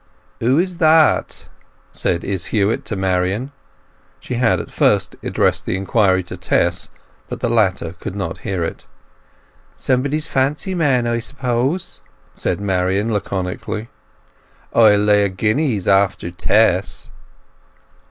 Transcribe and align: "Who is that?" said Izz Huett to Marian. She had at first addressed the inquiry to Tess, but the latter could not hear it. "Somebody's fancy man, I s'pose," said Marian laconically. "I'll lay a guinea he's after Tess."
"Who 0.39 0.57
is 0.57 0.79
that?" 0.79 1.47
said 1.91 2.23
Izz 2.23 2.45
Huett 2.47 2.85
to 2.85 2.95
Marian. 2.95 3.51
She 4.19 4.33
had 4.33 4.59
at 4.59 4.71
first 4.71 5.15
addressed 5.21 5.67
the 5.67 5.77
inquiry 5.77 6.23
to 6.23 6.37
Tess, 6.37 6.89
but 7.29 7.39
the 7.39 7.51
latter 7.51 7.93
could 7.99 8.15
not 8.15 8.39
hear 8.39 8.63
it. 8.63 8.87
"Somebody's 9.77 10.27
fancy 10.27 10.73
man, 10.73 11.05
I 11.05 11.19
s'pose," 11.19 12.01
said 12.33 12.59
Marian 12.59 13.13
laconically. 13.13 13.89
"I'll 14.73 14.97
lay 14.97 15.23
a 15.23 15.29
guinea 15.29 15.67
he's 15.67 15.87
after 15.87 16.31
Tess." 16.31 17.11